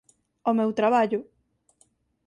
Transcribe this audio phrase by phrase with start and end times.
[0.49, 1.19] O meu traballo.